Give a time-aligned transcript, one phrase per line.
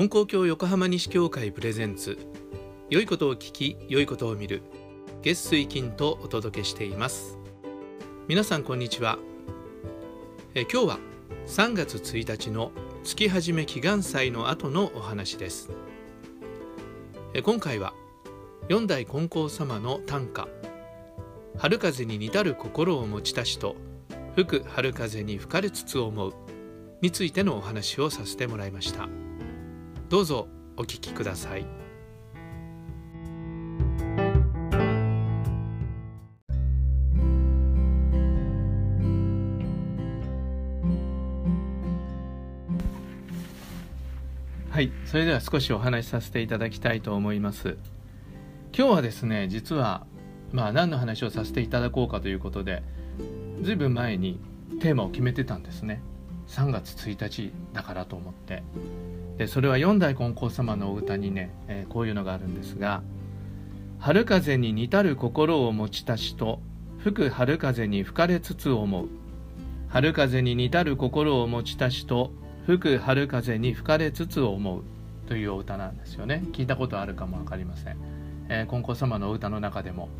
[0.00, 2.16] 本光教横浜西教会プレゼンツ。
[2.88, 4.62] 良いことを聞き良いことを見る。
[5.20, 7.36] 月水金とお届けしています。
[8.26, 9.18] 皆さんこんにちは。
[10.54, 10.98] え今日は
[11.46, 12.72] 3月1日の
[13.04, 15.68] 月始め祈願祭の後のお話です。
[17.34, 17.92] え今回は
[18.70, 20.48] 四代金光様の短歌。
[21.58, 23.76] 春風に似たる心を持ちたしと
[24.34, 26.32] 吹く春風に吹かれつつ思う。
[27.02, 29.06] についてのお話をさせてもらいました。
[30.10, 31.64] どうぞお聞きください。
[44.68, 47.76] はいそれでは少しお話しさせていただきたいと思います。
[48.76, 50.08] 今日はですね実は
[50.50, 52.82] まあ何の話をさせていただこうかということで
[53.62, 54.40] ずいぶん前に
[54.80, 56.02] テーマを決めてたんですね。
[56.48, 58.64] 3月1日だからと思って。
[59.40, 63.02] でそれは四代金光様のお歌にね、えー、こういうのがあるんですが
[63.98, 66.60] 「春風に似たる心を持ちたしと
[66.98, 69.08] 吹く春風に吹かれつつ思う」
[69.88, 72.32] 「春風に似たる心を持ちたしと
[72.66, 74.82] 吹く春風に吹かれつつ思う」
[75.26, 76.42] というお歌なんですよね。
[76.52, 77.96] 聞いたことあるかも分かりません、
[78.50, 80.10] えー、金光様のお歌の中でも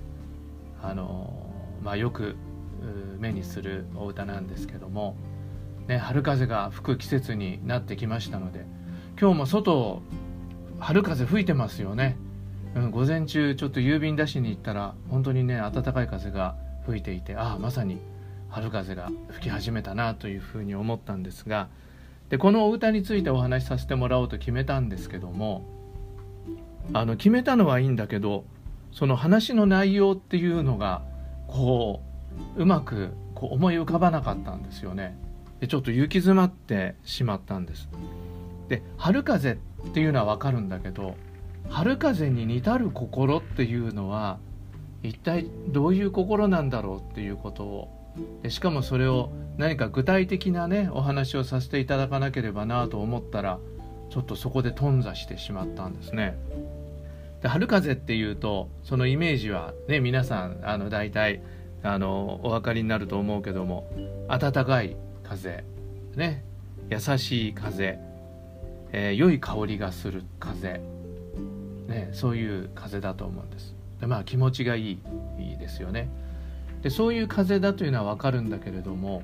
[0.83, 2.37] あのー、まあ、よく
[3.19, 5.15] 目にするお歌なんですけども、
[5.89, 8.65] ね、春風が吹く季節になってきましたので
[9.21, 10.01] 今日も外
[10.79, 12.17] 春風吹いてますよね、
[12.75, 17.99] うん、午前中ちょっと郵便出しに行ったら本当にね暖かい風が吹いていてああまさに
[18.49, 21.69] 春風が吹き始めたなというふうに思ったんですが
[22.31, 25.67] でこのお歌についてお話しさせてもらおうと決めたんですけども
[26.95, 28.47] あの決めたのはいいんだけど
[28.91, 31.03] その話の内容っていうのが
[31.47, 32.01] こ
[32.57, 35.15] ううまくこう思い浮かばなかったんですよね。
[35.61, 37.87] でちょっと行き詰まってしまったんです。
[38.71, 39.57] で春風っ
[39.93, 41.17] ていうのは分かるんだけど
[41.69, 44.39] 春風に似たる心っていうのは
[45.03, 48.01] 一体どういう心なんだろうっていうことを
[48.43, 53.59] でしかもそれを何か具体的なねお話をさせていただかなければなと思ったら
[54.09, 56.37] ちょっとそこで頓挫してしまったんですね。
[57.43, 61.43] で春風っていうとそのイメージはね皆さんあの大体
[61.83, 63.91] あのお分かりになると思うけども
[64.29, 65.65] 暖かい風
[66.17, 66.45] ね
[66.91, 68.01] 優しい風、
[68.93, 70.81] えー、良い香りがする風、
[71.87, 73.75] ね、そういう風だと思うんです。
[74.01, 74.99] でまあ気持ちがいい
[75.39, 76.09] いいですよね。
[76.83, 79.23] でそういう風だというのは分かるんだけれども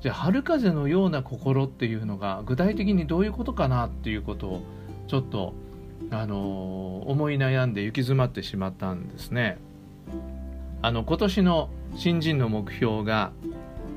[0.00, 4.62] じゃあ春風のような心っていうのが具体的にどういうことかなっていうことを
[5.06, 5.54] ちょっと
[6.10, 9.58] あの思い悩んで行き詰まってしまったんですね。
[10.82, 13.32] あの今年の新人の目標が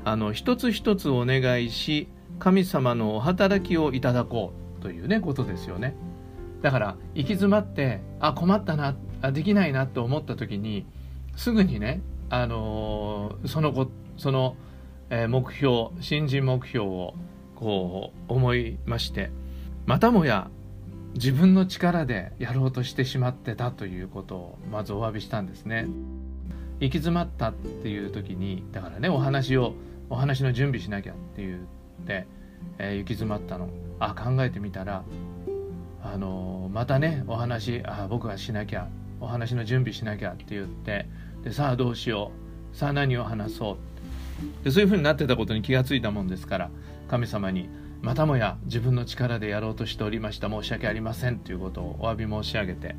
[0.04, 4.69] あの一つ一つお願いし神様のお働きをいただこう。
[4.80, 5.94] というねことですよね。
[6.62, 10.86] だから行き詰まってあ困ったなあできないなと思った時に
[11.36, 14.56] すぐにねあのそのこその、
[15.08, 17.14] えー、目標新人目標を
[17.54, 19.30] こう思いまして
[19.86, 20.50] またもや
[21.14, 25.86] 自分の力でやろうとしてしまってたということをまずお詫びしたんですね。
[26.78, 29.74] 行き詰まったっていう時にだからねお話を
[30.08, 32.26] お話の準備しなきゃって言って、
[32.78, 33.68] えー、行き詰まったの
[34.00, 35.04] あ考えてみたら
[36.02, 38.88] あの、またねお話あ僕はしなきゃ
[39.20, 41.06] お話の準備しなきゃって言って
[41.44, 42.32] でさあどうしよ
[42.72, 42.76] う。
[42.76, 44.64] さあ何を話そう。
[44.64, 46.70] でそういうふうになってたことに気がついたもんですから
[47.08, 47.68] 神様に
[48.00, 50.48] またもや自分の力でやろうとしておりました。
[50.48, 52.96] 申し訳ありませんということをお詫び申し上げて。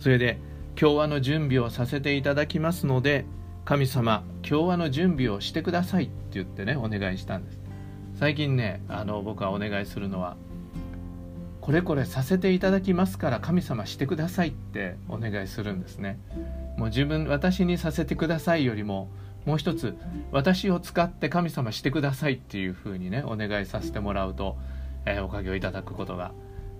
[0.00, 0.38] それで
[0.80, 3.24] 今日はの準備をさせていただきますので
[3.64, 7.57] 神様今日はの準備をしてくださいって言ってねお願いしたんです。
[8.18, 10.36] 最近ねあの僕はお願いするのは
[11.60, 16.18] これこれさせていただきますから神様してくださいってお願いするんですね。
[16.76, 19.08] もう自分私にさせてくださいよりも
[19.44, 19.96] もう一つ
[20.32, 24.56] 私を使って神様してくださいっていうふうにねお願いさせてもらうと、
[25.06, 26.32] えー、おかげをいただくことが、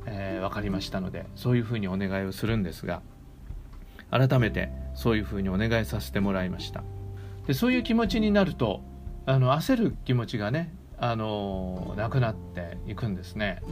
[0.07, 3.01] えー、分かりましたのでそういうふうにお願いをするんですが
[4.11, 6.83] 改めてそういうふうにお願いさせてもらいました。
[7.47, 8.81] でそういう気持ちになると
[9.25, 13.63] あの焦る気持ちがねあのなくなっていくんですね。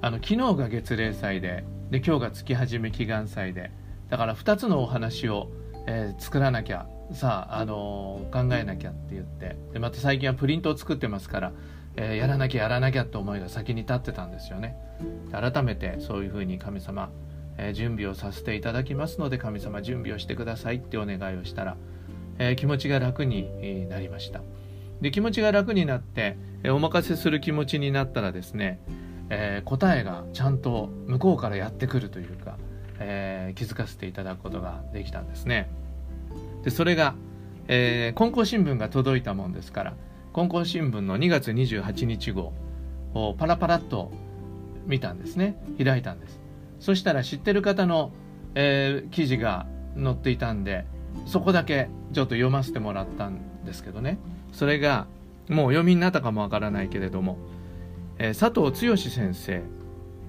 [0.00, 3.70] あの昨日が月例祭でで今日が月始め祈願祭で。
[4.10, 5.50] だから2つのお話を、
[5.86, 9.56] えー、作らなきゃさあ、あのー、考えなきゃって言って。
[9.72, 11.52] でまた最近はプリントを作ってますから、
[11.96, 14.76] えー、やらなきゃやらなきゃって思いが先に立ってたんですよね。
[15.32, 17.10] 改めてそういうふうに神様、
[17.58, 21.76] えー、準備をさせていただきますので神様準備をしてくださいってお願いをしたら、
[22.38, 24.42] え気持ちが楽になりました。
[25.00, 28.80] で気持ちが楽になって、えお任せする気持ちになったらですね
[29.30, 32.58] えー、答えがちゃんと向こうからやってくるというか、
[32.98, 35.70] えー、気づかせていただくことができたんですね。
[36.62, 37.14] でそれが、
[37.68, 39.94] えー、金光新聞が届いたもんですから
[40.32, 42.52] 金光新聞の2月28日号
[43.14, 44.10] をパラパラっと
[44.86, 45.56] 見たんですね。
[45.82, 46.40] 開いたんです。
[46.80, 48.12] そしたら知ってる方の、
[48.54, 50.84] えー、記事が載っていたんで
[51.24, 54.18] そこだけちょっと読ませてもらったんですけどね。
[54.54, 55.06] それが
[55.48, 57.36] もうお読みになったかもわからないけれども、
[58.18, 59.62] えー、佐藤剛先生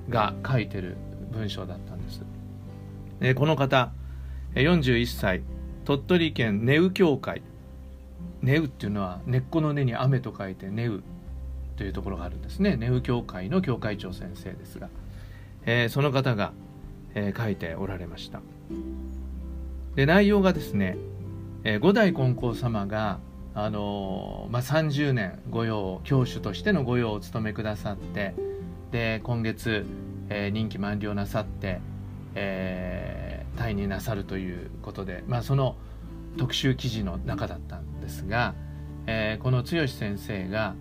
[0.10, 0.98] が書いてる
[1.32, 2.22] 文章だったんです、
[3.22, 3.92] えー、この方
[4.56, 5.44] 41歳
[5.86, 7.44] 鳥取県根羽教会。
[8.42, 11.00] 根羽っていうのは根っこの根に雨と書いて根羽
[11.78, 12.76] というところがあるんですね。
[12.76, 14.90] 根羽教会の教会長先生ですが、
[15.66, 16.54] えー、その方が、
[17.14, 18.42] えー、書いておられました。
[19.96, 20.98] で内容がですね、
[21.64, 23.20] えー、五代金光様が
[23.56, 28.36] あの、まあ、30年御用教主としての御用を務めくださって
[28.92, 29.86] で今月、
[30.30, 31.80] えー、任期満了なさって、
[32.36, 35.78] えー、退任なさるということで、まあ、その
[36.38, 38.54] 特集記事の中だったんですが、
[39.08, 40.76] えー、この剛先生が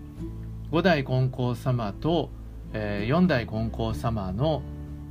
[0.69, 2.29] 五代金光様と、
[2.73, 4.61] えー、四代金光様の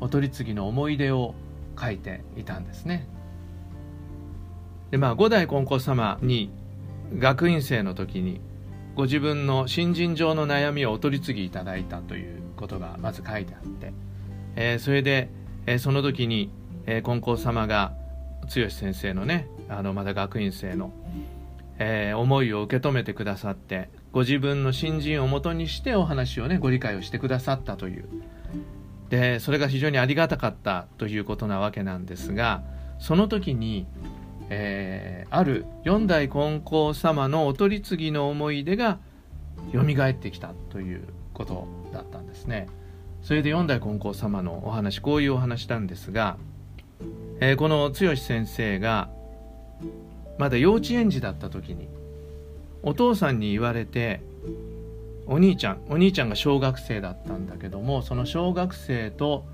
[0.00, 1.34] お取り次ぎの思い出を
[1.80, 3.08] 書いていたんですね。
[4.90, 6.50] でまあ五代金光様に
[7.18, 8.40] 学院生の時に
[8.94, 13.92] ご自分の新人上の悩みをお取り次ぎいただいたということがまず書いてあって、
[14.56, 15.30] えー、それで、
[15.66, 16.50] えー、その時に、
[16.86, 17.92] えー、金光様が
[18.42, 20.92] 剛先生のねあのまだ学院生の、
[21.78, 28.08] えー、思いを受け止めてくださってご自分の新人をもとにしてお話をねご理解をしてくださったという。
[29.10, 32.64] でそれが非常にありがたかったということなわけなんですが
[32.98, 33.86] その時に
[34.50, 38.98] えー、ある四代金光様のお取り次ぎの思い出が
[39.72, 42.68] 蘇ってきたということだったんですね。
[43.22, 46.36] それで四代金光様のお話こういうお話なんですが、
[47.40, 49.08] えー、この剛先生が
[50.38, 51.88] まだ幼稚園児だった時に
[52.82, 54.20] お父さんに言われて
[55.26, 59.46] お兄ちゃんお兄ちゃんが小学生だったんだけどもその小学生と、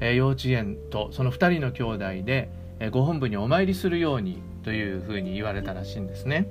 [0.00, 2.50] えー、幼稚園とその2人の兄弟で
[2.90, 6.48] ご本部にお参りするようにというふうに言われたらしいんですね。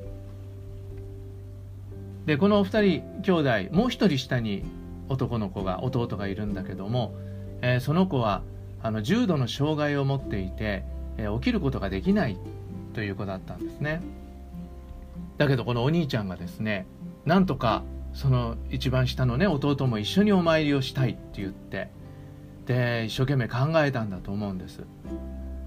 [2.25, 4.63] でこのお2人兄弟もう一人下に
[5.09, 7.13] 男の子が弟がいるんだけども、
[7.61, 8.41] えー、その子は
[8.81, 10.83] あの重度の障害を持っていて、
[11.17, 12.37] えー、起きることができない
[12.93, 14.01] という子だったんですね。
[15.37, 16.85] だけどこのお兄ちゃんがですね
[17.25, 17.83] なんとか
[18.13, 21.89] その一番下のね弟も一緒にお参りをしたいって言って
[22.65, 24.81] で一生懸命考えたんだと思うんです。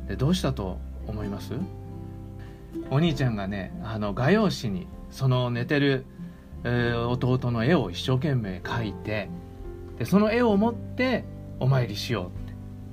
[0.09, 1.55] でどうしたと思います？
[2.91, 6.05] お兄ちゃんがねあの画用紙にその寝てる、
[6.65, 9.29] えー、弟の絵を一生懸命描いて
[9.99, 11.25] でその絵を持って
[11.59, 12.47] お参りしようって。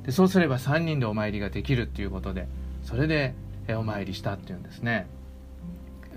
[0.07, 2.47] でそうすれば3人でお参りができるっていうことで
[2.83, 3.35] それで
[3.69, 5.07] お参りしたっていうんですね。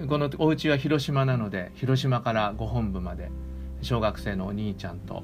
[0.08, 3.30] このお家は広島なので広島からご本部まで
[3.82, 5.22] 小学生のお兄ちゃんと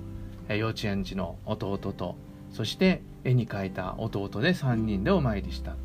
[0.48, 2.16] 幼稚園児の弟と
[2.52, 5.76] そして絵に描いた弟で3人でお参りした。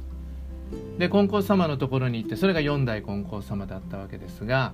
[0.98, 4.74] で金光様のところに行ってそれが四代金光様だったわけですが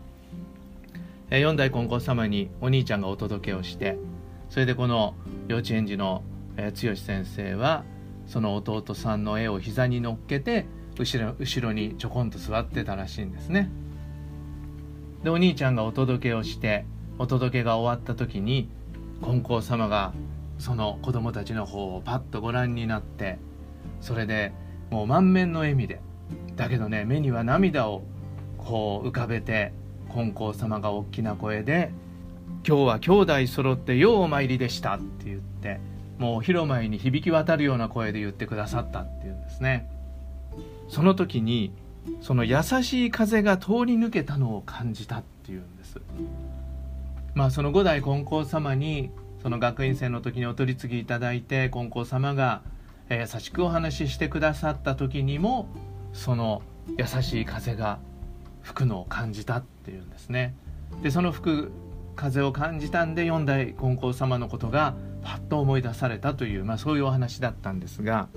[1.30, 3.98] 四代金光様にお兄ちゃんがお届けをして
[4.50, 5.15] それでこの
[5.48, 6.24] 幼稚園児の
[6.58, 7.84] 剛先生は
[8.27, 10.65] その弟さんの絵を膝に乗っけて
[10.98, 13.70] 後ろ後ろにちょこんと座ってたらしいんですね。
[15.24, 16.86] でお兄ちゃんがお届けをして
[17.17, 18.70] お届けが終わった時に
[19.22, 20.13] 金光様が
[20.60, 23.38] その子供たちの方をパッとご覧になって
[24.01, 24.53] それで
[24.91, 26.01] もう満面の笑みで
[26.55, 28.03] だけどね目には涙を
[28.57, 29.74] こう浮かべて
[30.13, 31.91] 金光様が大きな声で
[32.67, 35.79] 「今日は兄弟揃ってようお参りでした」って言って
[36.17, 39.89] もう広間に響き渡るような声で言ってくださったっていうんですね。
[40.88, 41.74] その時に
[42.22, 46.00] その優しい風が通り抜けたのを感じたっていうんです。
[47.33, 49.10] まあその五代金光様に
[49.43, 52.62] その学院生の時にお取り次ぎいただいて金光様が
[53.09, 55.67] 優しくお話ししてくださった時にも
[56.13, 56.62] その
[56.97, 58.00] 優しい風が
[58.62, 60.55] 吹くのを感じたっていうんですね。
[61.01, 61.71] でその吹く
[62.15, 68.29] 風を感じたんで四代金光様のことがパッと思い出されたという、まあ、そういうお話だったんですが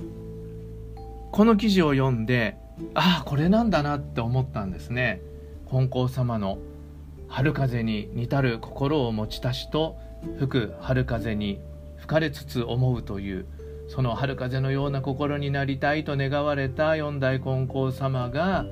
[1.30, 2.56] この記事を読んで
[2.94, 5.20] ああこれなんだなって思ったんですね。
[5.70, 6.58] 金光様の
[7.28, 9.98] 春風に似たる心を持ちたしと
[10.38, 11.60] 吹く春風に
[11.96, 13.46] 吹かれつつ思うという
[13.88, 18.66] その春風のような心になりたいと願われた四代金光様が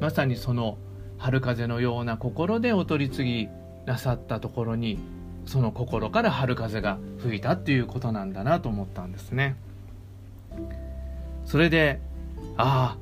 [0.00, 0.78] まさにその
[1.18, 3.48] 春風のような心でお取り次ぎ
[3.84, 4.98] なさったところに
[5.46, 9.56] その心から春風が吹いたっていうことなんだなと思ったんですね。
[11.44, 12.00] それで
[12.56, 12.98] ああ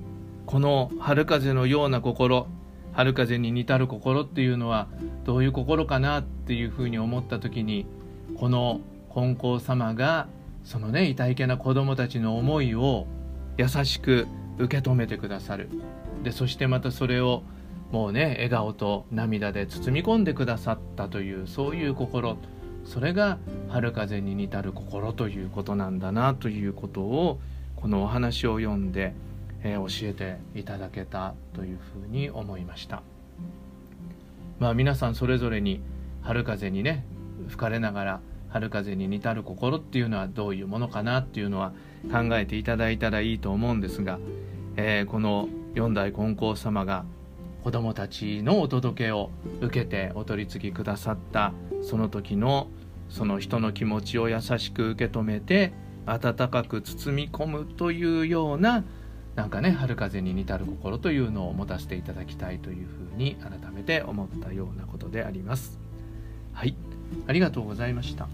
[0.46, 2.46] この春風のような心
[2.92, 4.88] 春風に似たる心っていうのは
[5.24, 7.86] どういう心かなっていうふうに思った時に
[8.36, 8.80] この
[9.12, 10.28] 金光様が
[10.64, 13.06] そのね痛いけな子供たちの思いを
[13.56, 14.26] 優しく
[14.58, 15.68] 受け止めてくださる。
[16.22, 17.42] でそしてまたそれを
[17.90, 22.36] もうね笑顔と涙で包み込んでくださったというそういう心。
[22.84, 27.38] それが春風に似たる心ということなんだなということを
[27.76, 29.12] このお話を読んで、
[29.62, 33.02] えー、教えていただけたというふうに思いました。
[34.58, 35.80] まあ皆さんそれぞれに
[36.22, 37.04] 春風にね
[37.46, 41.72] 吹かれながら春風に似たる心っていうのはどういうものかなっていうのは
[42.10, 44.18] 考えていただいたらいいと思うんですが、
[44.76, 47.04] えー、この四代金光様が
[47.62, 49.30] 子供たちのお届けを
[49.60, 51.52] 受けてお取り次ぎくださった
[51.82, 52.68] その時の
[53.10, 55.72] その人の気持ちを優しく受け止めて
[56.06, 58.84] 温かく包み込むというような
[59.34, 65.78] なんかね春風に似たる心というのを持たせていただきたいというふうに改めて思ったようなことであります。
[66.52, 66.74] はい
[67.26, 68.28] ありがとうございました。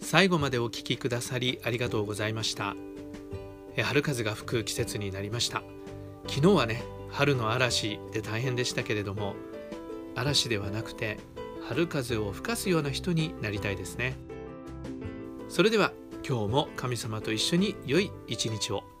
[0.00, 2.74] 最後までお聞きくださりありがとうございました。
[3.82, 5.62] 春風が吹く季節になりました。
[6.28, 9.34] 昨日はね春の嵐で大変でしたけれども
[10.14, 11.18] 嵐ではなくて
[11.68, 14.16] 春風を吹かすような人になりたいですね。
[15.48, 15.92] それでは
[16.28, 18.95] 今日も神様と一緒に良い一日を。